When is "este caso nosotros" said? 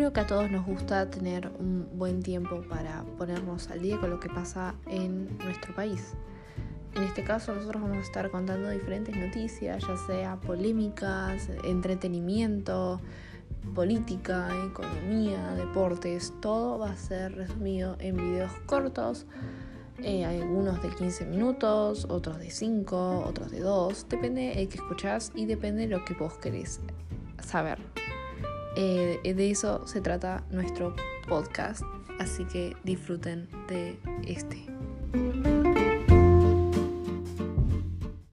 7.02-7.82